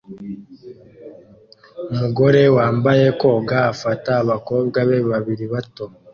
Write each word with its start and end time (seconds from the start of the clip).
Umugore 1.91 2.41
wambaye 2.55 3.05
koga 3.19 3.57
afata 3.71 4.09
abakobwa 4.21 4.77
be 4.87 4.97
babiri 5.11 5.45
bato 5.53 5.85